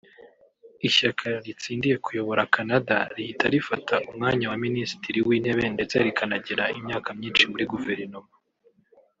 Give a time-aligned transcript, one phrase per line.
[0.87, 7.65] Ishyaka ritsindiye kuyobora Canada rihita rifata umwanya wa Minisitiri w’Intebe ndetse rikanagira imyaka myinshi muri
[7.73, 8.31] Guverinoma